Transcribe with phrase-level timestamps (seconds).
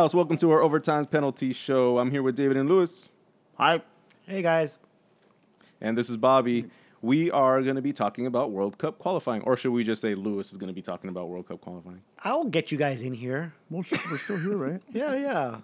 [0.00, 0.14] house.
[0.14, 1.98] Welcome to our overtime penalty show.
[1.98, 3.04] I'm here with David and Lewis,
[3.58, 3.82] Hi.
[4.26, 4.78] Hey guys.
[5.78, 6.70] and this is Bobby.
[7.02, 10.14] We are going to be talking about World Cup qualifying, or should we just say
[10.14, 12.00] Lewis is going to be talking about World Cup qualifying?
[12.20, 13.52] I'll get you guys in here.
[13.68, 14.80] Well, we're still here, right?
[14.90, 15.58] Yeah, yeah.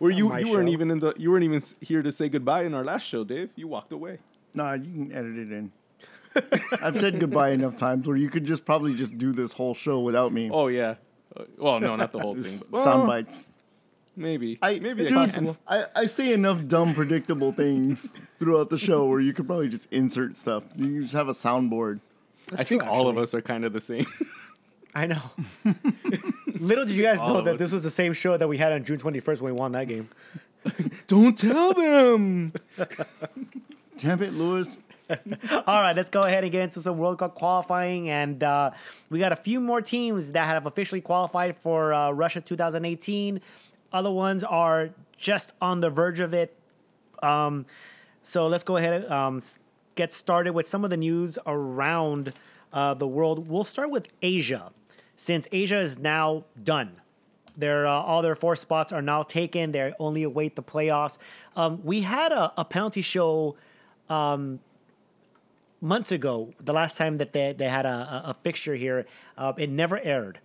[0.00, 2.28] Where not you my you weren't even in the you weren't even here to say
[2.28, 3.52] goodbye in our last show, Dave.
[3.56, 4.18] You walked away.
[4.52, 5.72] Nah, you can edit it in.
[6.82, 10.00] I've said goodbye enough times where you could just probably just do this whole show
[10.00, 10.50] without me.
[10.52, 10.96] Oh yeah.
[11.34, 12.58] Uh, well, no, not the whole thing.
[12.58, 13.48] But, well, sound bites.
[14.14, 14.58] Maybe.
[14.60, 15.56] I, maybe dude, I.
[15.66, 19.88] I, I say enough dumb, predictable things throughout the show where you could probably just
[19.90, 20.64] insert stuff.
[20.76, 22.00] You can just have a soundboard.
[22.52, 24.06] I think true, all of us are kind of the same.
[24.94, 25.22] I know.
[26.60, 27.58] Little did you guys All know that us.
[27.58, 29.88] this was the same show that we had on June 21st when we won that
[29.88, 30.10] game.
[31.06, 32.52] Don't tell them.
[33.96, 34.76] Damn it, Lewis.
[35.66, 38.08] All right, let's go ahead and get into some World Cup qualifying.
[38.10, 38.70] And uh,
[39.10, 43.40] we got a few more teams that have officially qualified for uh, Russia 2018.
[43.92, 46.56] Other ones are just on the verge of it.
[47.22, 47.66] Um,
[48.22, 49.42] so let's go ahead and um,
[49.94, 52.32] get started with some of the news around
[52.72, 53.48] uh, the world.
[53.48, 54.72] We'll start with Asia,
[55.16, 56.96] since Asia is now done.
[57.56, 59.72] Their uh, all their four spots are now taken.
[59.72, 61.18] They only await the playoffs.
[61.54, 63.56] Um, we had a, a penalty show
[65.82, 69.04] months ago, the last time that they, they had a, a, a fixture here,
[69.36, 70.38] uh, it never aired.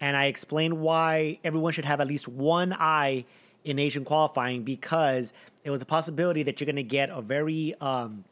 [0.00, 3.24] And I explained why everyone should have at least one eye
[3.64, 5.32] in Asian qualifying because
[5.64, 8.24] it was a possibility that you're going to get a very um,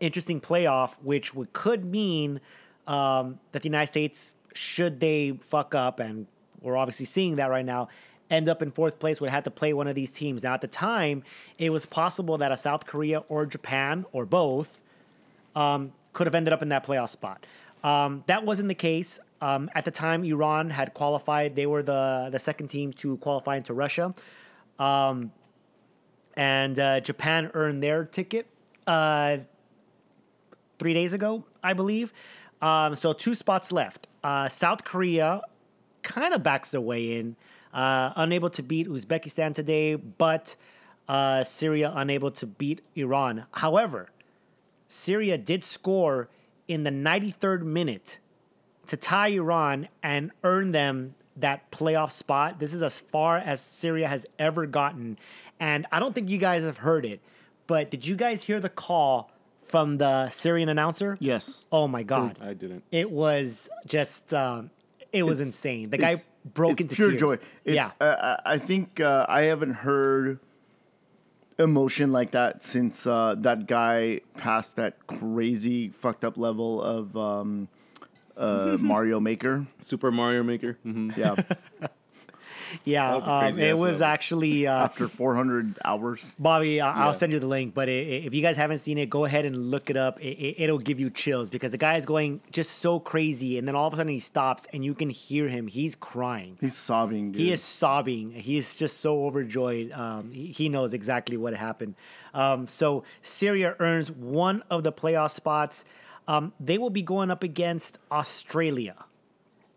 [0.00, 2.40] interesting playoff, which would, could mean
[2.86, 6.26] um, that the United States, should they fuck up, and
[6.60, 7.88] we're obviously seeing that right now,
[8.30, 10.42] end up in fourth place, would have to play one of these teams.
[10.42, 11.22] Now, at the time,
[11.58, 14.80] it was possible that a South Korea or Japan or both
[15.54, 17.46] um, could have ended up in that playoff spot.
[17.84, 19.20] Um, that wasn't the case.
[19.40, 21.54] Um, at the time, Iran had qualified.
[21.54, 24.14] They were the, the second team to qualify into Russia.
[24.78, 25.32] Um,
[26.34, 28.46] and uh, Japan earned their ticket
[28.86, 29.38] uh,
[30.78, 32.12] three days ago, I believe.
[32.62, 34.06] Um, so two spots left.
[34.22, 35.42] Uh, South Korea
[36.02, 37.36] kind of backs their way in,
[37.72, 40.56] uh, unable to beat Uzbekistan today, but
[41.08, 43.46] uh, Syria unable to beat Iran.
[43.52, 44.10] However,
[44.86, 46.28] Syria did score
[46.66, 48.18] in the 93rd minute
[48.88, 52.58] to tie Iran and earn them that playoff spot.
[52.58, 55.18] This is as far as Syria has ever gotten.
[55.60, 57.20] And I don't think you guys have heard it,
[57.66, 59.30] but did you guys hear the call
[59.62, 61.16] from the Syrian announcer?
[61.20, 61.66] Yes.
[61.70, 62.38] Oh my God.
[62.40, 62.82] I didn't.
[62.90, 64.70] It was just, um,
[65.12, 65.90] it was It's- insane.
[65.90, 66.16] The guy
[66.54, 67.20] broke it's into pure tears.
[67.20, 67.32] joy.
[67.64, 67.90] It's, yeah.
[68.00, 70.38] uh, I I think uh, I haven't heard
[71.58, 77.68] emotion like that since uh, that guy passed that crazy fucked up level of um,
[78.38, 79.66] uh, Mario Maker.
[79.80, 80.78] Super Mario Maker.
[80.82, 81.34] hmm Yeah,
[82.84, 83.14] Yeah.
[83.14, 84.04] was Um, it was level.
[84.12, 86.22] actually, uh, after 400 hours.
[86.38, 87.12] Bobby, I- I'll Yeah.
[87.12, 87.72] send you the link.
[87.74, 90.20] But i- i- if you guys haven't seen it, go ahead and look it up.
[90.20, 93.66] It, it, it'll give you chills because the guy is going just so crazy, and
[93.66, 95.66] then all of a sudden he stops, and you can hear him.
[95.66, 96.58] He's crying.
[96.60, 97.32] He's sobbing.
[97.32, 97.40] Dude.
[97.40, 98.32] He is sobbing.
[98.32, 99.90] He is just so overjoyed.
[99.92, 101.94] Um, he, he knows exactly what happened.
[102.34, 105.86] Um, so Syria earns one of the playoff spots.
[106.28, 108.94] Um, they will be going up against Australia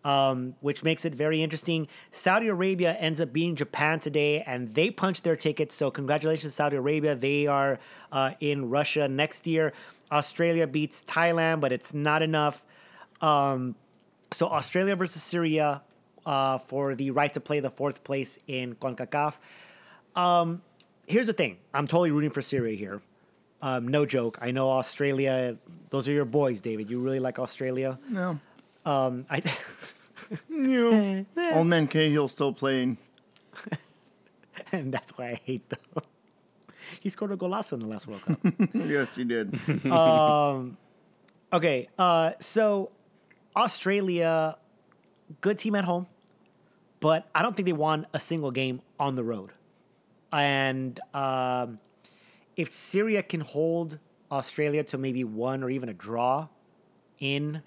[0.03, 1.87] um, which makes it very interesting.
[2.11, 5.71] Saudi Arabia ends up beating Japan today, and they punched their ticket.
[5.71, 7.15] So congratulations, Saudi Arabia.
[7.15, 7.79] They are
[8.11, 9.73] uh, in Russia next year.
[10.11, 12.65] Australia beats Thailand, but it's not enough.
[13.21, 13.75] Um,
[14.31, 15.83] so Australia versus Syria
[16.25, 19.37] uh, for the right to play the fourth place in CONCACAF.
[20.15, 20.61] Um,
[21.05, 23.01] here's the thing: I'm totally rooting for Syria here.
[23.61, 24.37] Um, no joke.
[24.41, 25.57] I know Australia.
[25.89, 26.89] Those are your boys, David.
[26.89, 27.99] You really like Australia.
[28.09, 28.39] No.
[28.85, 29.41] Um, I.
[31.53, 32.97] Old man Cahill still playing.
[34.71, 35.79] and that's why I hate them.
[36.99, 38.39] he scored a golazo in the last World Cup.
[38.73, 39.59] yes, he did.
[41.53, 42.91] okay, uh, so
[43.55, 44.57] Australia,
[45.41, 46.07] good team at home,
[46.99, 49.51] but I don't think they won a single game on the road.
[50.31, 51.79] And um,
[52.61, 53.97] if Syria can hold
[54.31, 56.47] Australia to maybe one or even a draw
[57.17, 57.63] in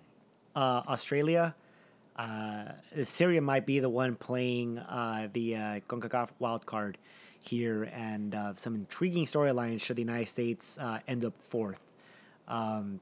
[0.54, 1.56] uh, Australia,
[2.14, 2.66] uh,
[3.02, 6.96] Syria might be the one playing uh, the uh, CONCACAF wild card
[7.42, 11.80] here, and uh, some intriguing storylines should the United States uh, end up fourth.
[12.46, 13.00] Um,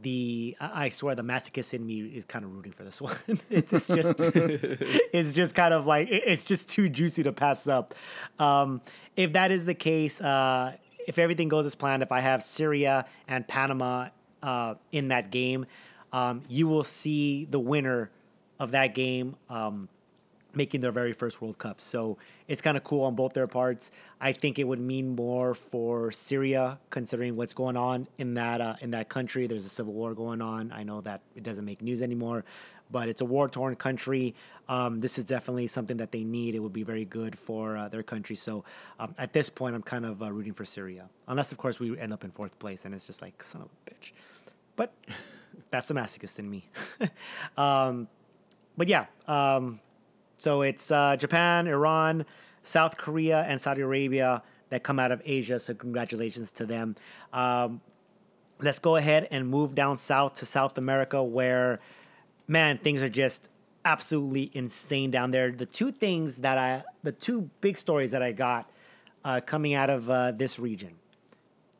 [0.00, 3.16] the I swear the masochist in me is kind of rooting for this one.
[3.50, 7.94] it's, it's just it's just kind of like it's just too juicy to pass up.
[8.38, 8.80] Um,
[9.16, 10.74] if that is the case, uh,
[11.06, 14.08] if everything goes as planned, if I have Syria and Panama
[14.42, 15.66] uh, in that game,
[16.12, 18.10] um, you will see the winner
[18.58, 19.88] of that game um,
[20.54, 21.80] making their very first World Cup.
[21.80, 22.18] So
[22.48, 23.90] it's kind of cool on both their parts.
[24.20, 28.76] I think it would mean more for Syria, considering what's going on in that uh,
[28.80, 29.46] in that country.
[29.46, 30.72] There's a civil war going on.
[30.72, 32.44] I know that it doesn't make news anymore,
[32.90, 34.34] but it's a war torn country.
[34.68, 36.54] Um, this is definitely something that they need.
[36.54, 38.36] It would be very good for uh, their country.
[38.36, 38.64] So
[39.00, 41.98] um, at this point, I'm kind of uh, rooting for Syria, unless of course we
[41.98, 44.12] end up in fourth place, and it's just like son of a bitch.
[44.76, 44.92] But
[45.70, 46.68] that's the masochist in me.
[47.56, 48.08] um,
[48.76, 49.80] but yeah, um,
[50.42, 52.26] so it's uh, Japan, Iran,
[52.64, 55.60] South Korea, and Saudi Arabia that come out of Asia.
[55.60, 56.96] So congratulations to them.
[57.32, 57.80] Um,
[58.58, 61.78] let's go ahead and move down south to South America, where
[62.48, 63.50] man things are just
[63.84, 65.52] absolutely insane down there.
[65.52, 68.68] The two things that I, the two big stories that I got
[69.24, 70.94] uh, coming out of uh, this region.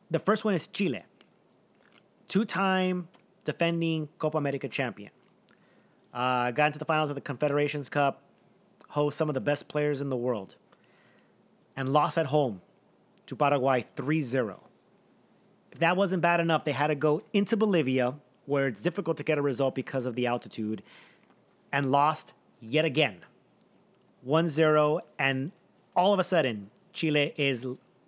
[0.09, 1.03] The first one is Chile,
[2.29, 3.09] two-time
[3.43, 5.11] defending Copa America champion.
[6.13, 8.21] Uh, got into the finals of the Confederations Cup,
[8.93, 10.55] host some of the best players in the world,
[11.75, 12.61] and lost at home
[13.25, 14.59] to Paraguay 3 0.
[15.71, 18.13] If that wasn't bad enough, they had to go into Bolivia,
[18.45, 20.83] where it's difficult to get a result because of the altitude,
[21.71, 23.17] and lost yet again
[24.21, 25.01] 1 0.
[25.17, 25.51] And
[25.95, 27.65] all of a sudden, Chile is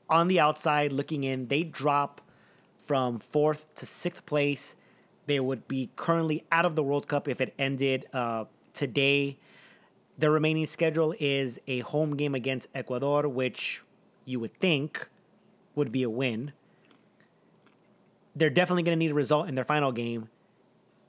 [0.08, 1.48] on the outside looking in.
[1.48, 2.22] They drop
[2.86, 4.76] from fourth to sixth place.
[5.26, 8.46] They would be currently out of the World Cup if it ended uh,
[8.76, 9.40] today.
[10.18, 13.84] The remaining schedule is a home game against Ecuador, which
[14.24, 15.10] you would think
[15.76, 16.54] would be a win.
[18.36, 20.30] They're definitely going to need a result in their final game,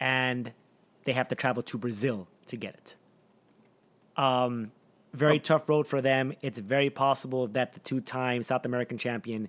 [0.00, 0.52] and
[1.04, 2.96] they have to travel to Brazil to get it.
[4.16, 4.72] Um,
[5.12, 6.34] very tough road for them.
[6.42, 9.48] It's very possible that the two-time South American champion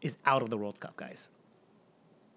[0.00, 1.30] is out of the World Cup, guys.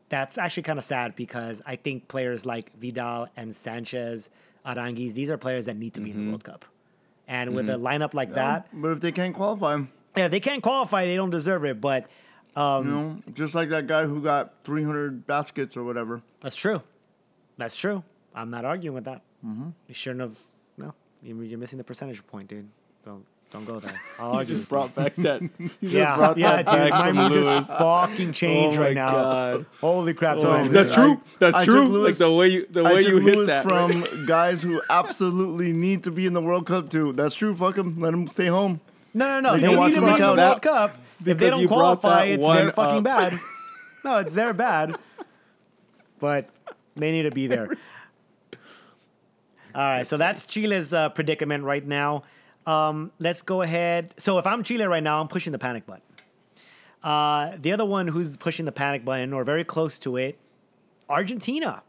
[0.10, 4.30] That's actually kind of sad because I think players like Vidal and Sanchez,
[4.66, 6.66] Aranguiz, these are players that need to be in the World Cup.
[7.28, 9.82] And with a lineup like that, But if they can't qualify,
[10.18, 11.06] yeah, if they can't qualify.
[11.06, 11.80] They don't deserve it.
[11.80, 12.08] But
[12.56, 16.22] um, you know, just like that guy who got 300 baskets or whatever.
[16.42, 16.82] that's true.
[17.58, 18.04] That's true.
[18.34, 19.22] I'm not arguing with that.
[19.46, 19.70] Mm-hmm.
[19.88, 20.38] You shouldn't have.
[20.78, 22.68] No, you- you're missing the percentage point, dude.
[23.06, 24.00] Don't don't go there.
[24.20, 24.56] Oh, I'll You argue.
[24.56, 25.42] just brought back that.
[25.60, 26.90] You just yeah, brought yeah, that dude.
[26.92, 29.12] back My mood just fucking changed Oh my right now.
[29.12, 29.66] God.
[29.82, 30.38] Holy crap!
[30.38, 30.72] Oh, So man.
[30.74, 31.22] That's I- true.
[31.40, 31.84] That's I true.
[31.84, 33.64] took Lewis- like the way you the I way took you hit Lewis that.
[33.68, 34.26] from right?
[34.28, 37.14] guys who absolutely need to be in the World Cup too.
[37.14, 37.56] That's true.
[37.56, 38.00] Fuck them.
[38.00, 38.82] Let them stay home.
[39.14, 39.54] No, no, no.
[39.56, 40.42] They They, need to on be the in the.
[40.44, 40.98] World Cup.
[41.26, 43.04] If they don't qualify, it's one their fucking up.
[43.04, 43.34] bad.
[44.06, 44.96] No, it's their bad.
[46.20, 46.50] But
[46.96, 47.70] they need to be there.
[49.76, 52.24] All right, so that's Chile's uh, predicament right now.
[52.70, 54.14] Um, let's go ahead.
[54.18, 56.04] So if I'm Chile right now, I'm pushing the panic button.
[57.02, 60.38] Uh, the other one who's pushing the panic button or very close to it,
[61.10, 61.82] Argentina.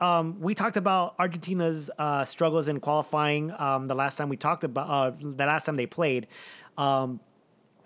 [0.00, 4.64] Um, we talked about Argentina's uh, struggles in qualifying um, the last time we talked
[4.64, 6.26] about uh, the last time they played.
[6.76, 7.18] Um,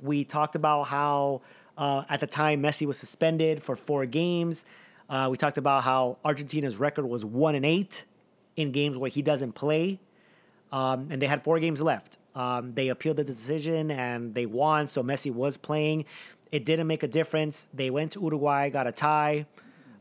[0.00, 1.42] we talked about how
[1.78, 4.66] uh, at the time Messi was suspended for four games.
[5.08, 8.04] Uh, we talked about how Argentina's record was one and eight
[8.56, 10.00] in games where he doesn't play,
[10.72, 12.18] um, and they had four games left.
[12.34, 16.04] Um, they appealed the decision and they won, so Messi was playing.
[16.52, 17.66] It didn't make a difference.
[17.72, 19.46] They went to Uruguay, got a tie.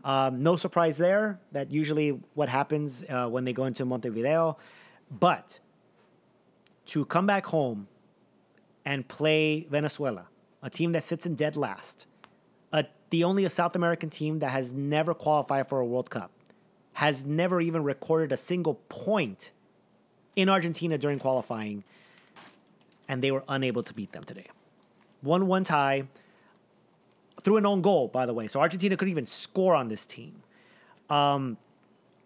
[0.03, 1.39] Um, no surprise there.
[1.51, 4.57] That usually what happens uh, when they go into Montevideo.
[5.09, 5.59] But
[6.87, 7.87] to come back home
[8.85, 10.27] and play Venezuela,
[10.61, 12.05] a team that sits in dead last,
[12.71, 16.31] a, the only a South American team that has never qualified for a World Cup,
[16.93, 19.51] has never even recorded a single point
[20.35, 21.83] in Argentina during qualifying,
[23.07, 24.47] and they were unable to beat them today.
[25.21, 26.03] 1 1 tie
[27.41, 28.47] through an own goal, by the way.
[28.47, 30.41] So Argentina couldn't even score on this team.
[31.09, 31.57] Um,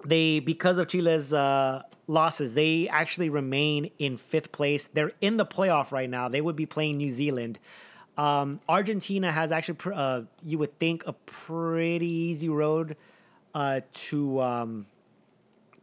[0.06, 4.88] they, because of Chile's uh, losses, they actually remain in fifth place.
[4.88, 6.30] They're in the playoff right now.
[6.30, 7.60] They would be playing New Zealand.
[8.18, 12.96] Um, Argentina has actually, pr- uh, you would think, a pretty easy road
[13.54, 14.86] uh, to um,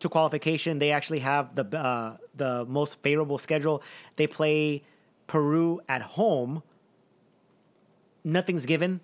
[0.07, 0.79] to qualification.
[0.79, 3.83] They actually have the uh, the most favorable schedule.
[4.17, 4.83] They play
[5.27, 6.63] Peru at home.
[8.25, 9.01] Nothing's given.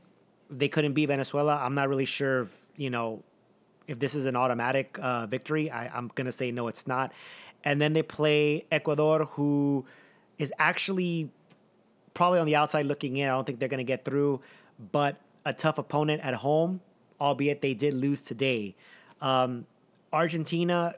[0.50, 1.56] They couldn't beat Venezuela.
[1.56, 3.22] I'm not really sure if you know
[3.86, 5.70] if this is an automatic uh, victory.
[5.70, 7.12] I, I'm gonna say no, it's not.
[7.64, 9.84] And then they play Ecuador, who
[10.38, 11.30] is actually
[12.14, 13.28] probably on the outside looking in.
[13.28, 14.40] I don't think they're gonna get through,
[14.92, 16.80] but a tough opponent at home,
[17.20, 18.74] albeit they did lose today.
[19.20, 19.66] Um,
[20.12, 20.94] Argentina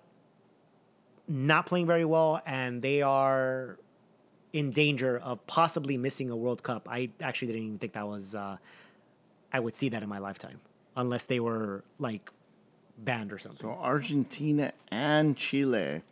[1.28, 3.78] not playing very well, and they are
[4.52, 6.86] in danger of possibly missing a World Cup.
[6.90, 8.34] I actually didn't even think that was.
[8.34, 8.56] Uh,
[9.52, 10.60] I would see that in my lifetime,
[10.96, 12.30] unless they were like
[12.98, 13.60] banned or something.
[13.60, 16.02] So Argentina and Chile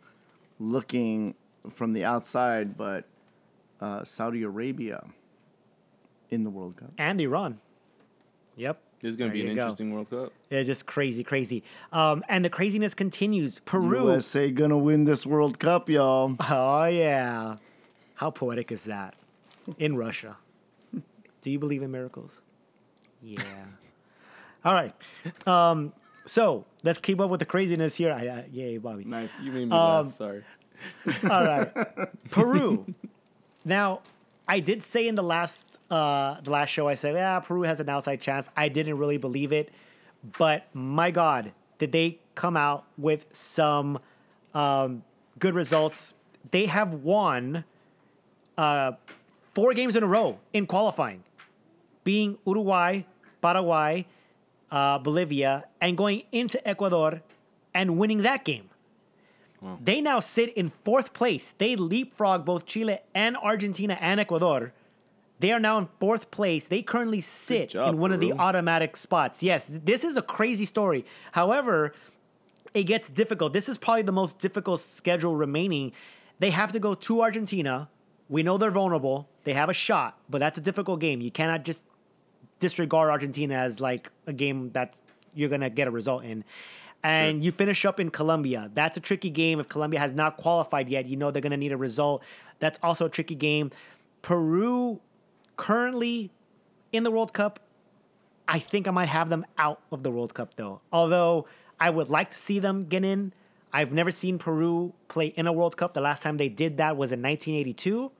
[0.59, 1.35] looking
[1.73, 3.05] from the outside, but
[3.81, 5.05] uh, Saudi Arabia
[6.29, 6.91] in the World Cup.
[6.97, 7.59] and Iran.
[8.55, 8.79] Yep.
[9.03, 9.61] This is going to be an you go.
[9.63, 10.31] interesting World Cup.
[10.49, 11.61] It's just crazy, crazy.
[11.91, 13.59] Um, and the craziness continues.
[13.59, 14.05] Peru.
[14.05, 16.35] USA gonna win this World Cup, y'all.
[16.49, 17.57] Oh yeah.
[18.15, 19.15] How poetic is that?
[19.77, 20.37] In Russia.
[21.41, 22.41] Do you believe in miracles?
[23.21, 23.43] Yeah.
[24.63, 24.95] All right.
[25.45, 25.91] Um,
[26.25, 28.13] so let's keep up with the craziness here.
[28.13, 29.03] I, uh, yay, Bobby.
[29.03, 29.31] Nice.
[29.43, 30.13] You made me Um, laugh.
[30.13, 30.43] Sorry.
[31.29, 31.71] All right.
[32.31, 32.85] Peru.
[33.65, 34.01] Now,
[34.47, 37.79] I did say in the last uh, the last show, I said, yeah, Peru has
[37.79, 38.49] an outside chance.
[38.57, 39.71] I didn't really believe it,
[40.37, 43.99] but my God, did they come out with some
[44.53, 45.03] um,
[45.39, 46.13] good results?
[46.51, 47.63] They have won
[48.57, 48.93] uh,
[49.53, 51.23] four games in a row in qualifying,
[52.03, 53.03] being Uruguay,
[53.41, 54.05] Paraguay,
[54.71, 57.21] uh, Bolivia, and going into Ecuador
[57.73, 58.69] and winning that game.
[59.83, 61.51] They now sit in fourth place.
[61.51, 64.73] They leapfrog both Chile and Argentina and Ecuador.
[65.39, 66.67] They are now in fourth place.
[66.67, 69.43] They currently sit job, in one of the automatic spots.
[69.43, 71.05] Yes, this is a crazy story.
[71.33, 71.93] However,
[72.73, 73.53] it gets difficult.
[73.53, 75.91] This is probably the most difficult schedule remaining.
[76.39, 77.89] They have to go to Argentina.
[78.29, 79.27] We know they're vulnerable.
[79.43, 81.21] They have a shot, but that's a difficult game.
[81.21, 81.83] You cannot just
[82.59, 84.95] disregard Argentina as like a game that
[85.35, 86.43] you're gonna get a result in.
[87.03, 88.71] And you finish up in Colombia.
[88.73, 89.59] That's a tricky game.
[89.59, 92.23] If Colombia has not qualified yet, you know they're gonna need a result.
[92.59, 93.71] That's also a tricky game.
[94.21, 95.01] Peru
[95.57, 96.31] currently
[96.91, 97.59] in the World Cup.
[98.47, 100.81] I think I might have them out of the World Cup though.
[100.91, 101.47] Although
[101.79, 103.33] I would like to see them get in.
[103.73, 105.93] I've never seen Peru play in a World Cup.
[105.93, 108.11] The last time they did that was in 1982.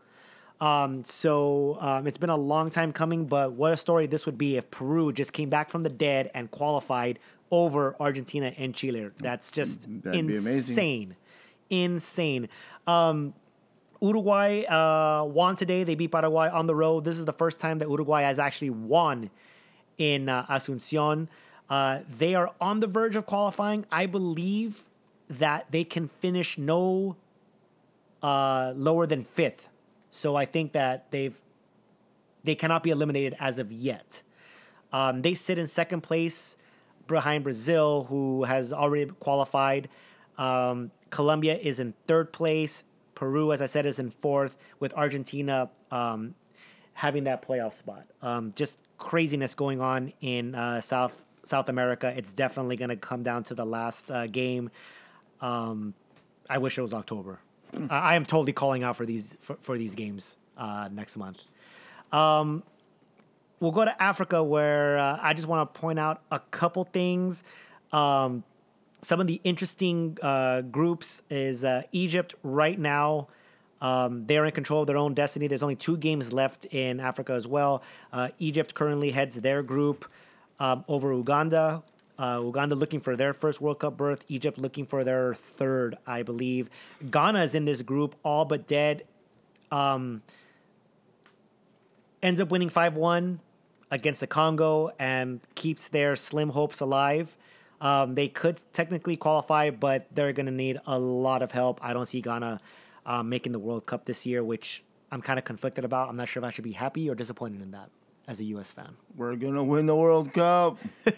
[0.59, 4.37] Um, so um, it's been a long time coming, but what a story this would
[4.37, 7.19] be if Peru just came back from the dead and qualified
[7.53, 9.11] over Argentina and Chile.
[9.19, 11.15] That's just That'd insane.
[11.69, 12.49] Insane.
[12.87, 13.35] Um,
[14.01, 15.83] Uruguay uh, won today.
[15.83, 17.03] They beat Paraguay on the road.
[17.03, 19.29] This is the first time that Uruguay has actually won
[19.99, 21.27] in uh, Asuncion.
[21.69, 23.85] Uh, they are on the verge of qualifying.
[23.91, 24.81] I believe
[25.29, 27.15] that they can finish no
[28.23, 29.69] uh, lower than fifth.
[30.09, 31.39] So I think that they've
[32.43, 34.23] they cannot be eliminated as of yet.
[34.91, 36.57] Um, they sit in second place
[37.13, 39.89] behind Brazil, who has already qualified.
[40.37, 42.83] Um, Colombia is in third place.
[43.15, 46.35] Peru, as I said, is in fourth, with Argentina um,
[46.93, 48.05] having that playoff spot.
[48.21, 51.13] Um, just craziness going on in uh, South
[51.45, 52.13] South America.
[52.15, 54.71] It's definitely going to come down to the last uh, game.
[55.41, 55.93] Um,
[56.49, 57.39] I wish it was October.
[57.89, 61.41] I I am totally calling out for these for, for these games uh, next month.
[62.11, 62.63] Um,
[63.63, 67.45] we'll go to Africa, where uh, I just want to point out a couple things.
[67.93, 68.43] Um,
[69.01, 73.29] some of the interesting uh, groups is uh, Egypt right now.
[73.79, 75.47] Um, they're in control of their own destiny.
[75.47, 77.83] There's only two games left in Africa as well.
[78.11, 80.05] Uh, Egypt currently heads their group
[80.59, 81.83] um, over Uganda.
[82.19, 84.25] Uh, Uganda looking for their first World Cup berth.
[84.27, 86.69] Egypt looking for their third, I believe.
[87.09, 89.05] Ghana is in this group, all but dead.
[89.71, 90.21] Um,
[92.21, 93.39] ends up winning 5 1
[93.91, 97.35] against the Congo and keeps their slim hopes alive.
[97.81, 101.79] Um, they could technically qualify, but they're going to need a lot of help.
[101.81, 102.61] I don't see Ghana
[103.05, 106.09] um, making the World Cup this year, which I'm kind of conflicted about.
[106.09, 107.89] I'm not sure if I should be happy or disappointed in that
[108.27, 108.71] as a U.S.
[108.71, 108.95] fan.
[109.17, 110.77] We're gonna win the World Cup.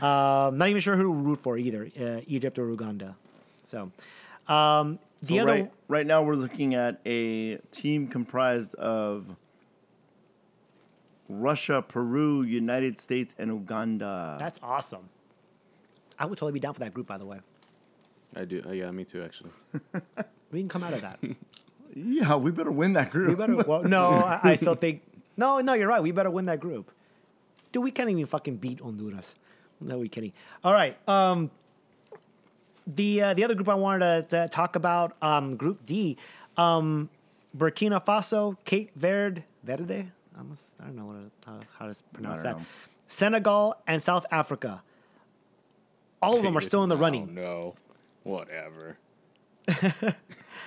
[0.00, 3.16] Um, not even sure who to root for either, uh, Egypt or Uganda.
[3.64, 3.90] So,
[4.48, 9.26] um, the So other right, right now we're looking at a team comprised of
[11.30, 14.36] Russia, Peru, United States, and Uganda.
[14.38, 15.08] that's awesome.
[16.18, 17.38] I would totally be down for that group, by the way.
[18.36, 18.62] I do.
[18.66, 19.50] Uh, yeah, me too, actually.
[20.52, 21.20] We can come out of that.
[21.94, 23.28] yeah, we better win that group.
[23.28, 23.56] We better.
[23.56, 25.02] Well, no, I, I still think.
[25.36, 26.02] No, no, you're right.
[26.02, 26.90] We better win that group.
[27.70, 29.36] Dude, we can't even fucking beat Honduras.
[29.80, 30.32] No, we kidding.
[30.64, 30.96] All right.
[31.08, 31.52] Um,
[32.84, 36.16] the uh, the other group I wanted to, to talk about, um, Group D,
[36.56, 37.08] um,
[37.56, 40.10] Burkina Faso, Cape Verde, Verde.
[40.38, 42.58] I, must, I don't know it, how, how to pronounce that.
[42.58, 42.64] know.
[43.06, 44.82] Senegal and South Africa.
[46.22, 47.34] All of them are still in the running.
[47.34, 47.74] No,
[48.22, 48.98] whatever.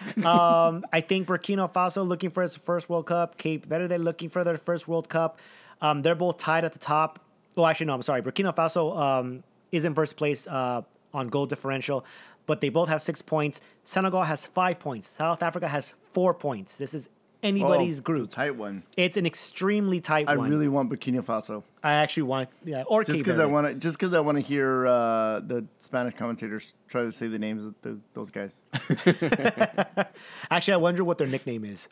[0.26, 3.38] Um, I think Burkina Faso looking for its first World Cup.
[3.38, 5.40] Cape Verde looking for their first World Cup.
[5.82, 7.20] Um, they're both tied at the top.
[7.56, 8.22] Oh, actually, no, I'm sorry.
[8.22, 10.82] Burkina Faso um, is in first place uh,
[11.14, 12.06] on goal differential,
[12.46, 13.62] but they both have six points.
[13.86, 15.08] Senegal has five points.
[15.08, 16.76] South Africa has four points.
[16.76, 17.10] This is
[17.44, 18.32] anybody's Oh, group.
[18.32, 18.84] Tight one.
[18.98, 20.48] It's an extremely tight I one.
[20.48, 21.64] I really want Burkina Faso.
[21.84, 24.42] I actually want yeah, or Just because I want to, just because I want to
[24.42, 28.56] hear uh, the Spanish commentators try to say the names of the, those guys.
[30.50, 31.88] Actually, I wonder what their nickname is.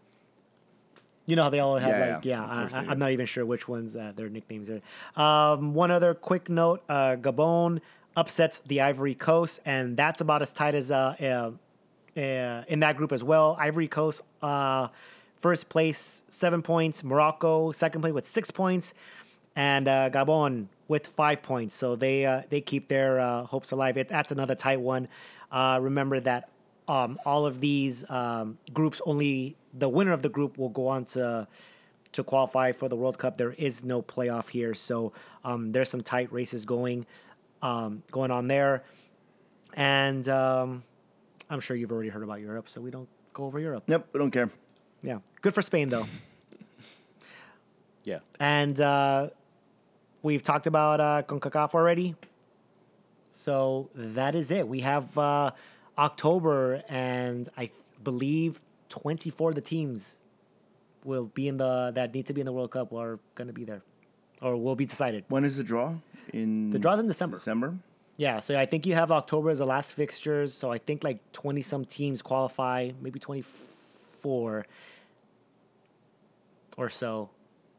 [1.26, 2.80] You know how they all have Yeah, like yeah, yeah.
[2.80, 4.82] I, I'm not even sure which ones uh, their nicknames are.
[5.22, 7.80] Um, one other quick note: uh, Gabon
[8.16, 12.98] upsets the Ivory Coast, and that's about as tight as uh, uh, uh, in that
[12.98, 13.56] group as well.
[13.60, 14.88] Ivory Coast, uh,
[15.42, 17.04] first place, seven points.
[17.04, 18.94] Morocco, second place with six points,
[19.56, 21.76] and uh, Gabon with five points.
[21.76, 23.98] So they uh, they keep their uh, hopes alive.
[23.98, 25.08] It, that's another tight one.
[25.52, 26.50] Uh, remember that
[26.88, 31.06] um, all of these um, groups only the winner of the group will go on
[31.06, 31.48] to
[32.12, 33.38] to qualify for the World Cup.
[33.38, 37.06] There is no playoff here, so um, there's some tight races going
[37.62, 38.84] um, going on there,
[39.74, 40.84] and um,
[41.50, 43.84] I'm sure you've already heard about Europe, so we don't go over Europe.
[43.88, 44.50] Yep, we don't care.
[45.04, 46.08] Yeah, good for Spain though.
[48.04, 48.20] Yeah.
[48.40, 49.30] And uh,
[50.24, 52.16] we've talked about uh, CONCACAF already.
[53.32, 54.68] So that is it.
[54.68, 55.52] We have uh,
[56.00, 60.18] October, and I th- believe 24 of the teams
[61.04, 63.54] will be in the that need to be in the World Cup are going to
[63.54, 63.84] be there,
[64.42, 65.24] or will be decided.
[65.30, 65.94] When is the draw?
[66.34, 67.38] In The draw's in December.
[67.38, 67.76] December.
[68.18, 70.56] Yeah, so I think you have October as the last fixtures.
[70.56, 74.66] So I think like 20 some teams qualify, maybe 24
[76.78, 77.30] or so,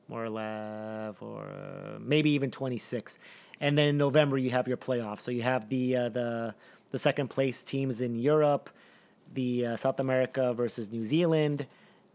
[0.09, 3.19] more or less, or uh, maybe even 26.
[3.61, 5.21] And then in November you have your playoffs.
[5.21, 6.55] So you have the uh, the
[6.91, 8.69] the second place teams in Europe,
[9.33, 11.67] the uh, South America versus New Zealand,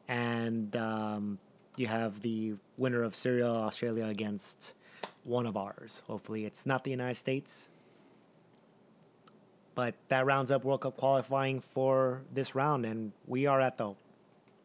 [0.08, 1.40] and um,
[1.76, 4.74] you have the winner of Syria Australia against
[5.24, 6.04] one of ours.
[6.08, 7.70] Hopefully, it's not the United States.
[9.74, 13.94] But that rounds up World Cup qualifying for this round, and we are at the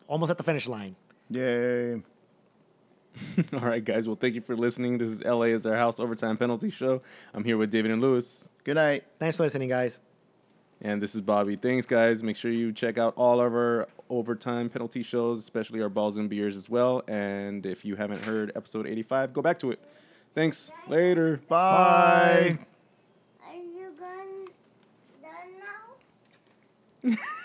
[0.09, 0.97] almost at the finish line.
[1.33, 1.95] Yay.
[3.53, 4.07] All right, guys.
[4.07, 4.99] Well, thank you for listening.
[4.99, 7.03] This is LA is our house overtime penalty show.
[7.35, 8.49] I'm here with David and Lewis.
[8.65, 9.05] Good night.
[9.19, 10.01] Thanks for listening, guys.
[10.81, 11.57] And this is Bobby.
[11.57, 12.23] Thanks, guys.
[12.23, 16.29] Make sure you check out all of our overtime penalty shows, especially our balls and
[16.29, 17.03] beers as well.
[17.09, 19.81] And if you haven't heard episode 85, go back to it.
[20.35, 20.73] Thanks.
[20.89, 21.41] Later.
[21.49, 22.59] Bye.
[23.47, 24.47] Are you gone
[25.23, 27.17] done now?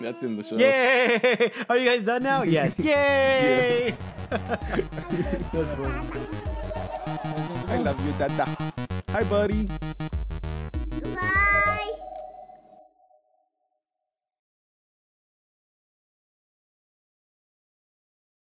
[0.00, 0.56] That's in the show.
[0.56, 1.50] Yay!
[1.68, 2.42] Are you guys done now?
[2.54, 2.78] Yes.
[2.78, 3.96] Yay!
[4.30, 6.10] That's fun.
[7.68, 8.46] I love you, Dada.
[9.10, 9.68] Hi, buddy.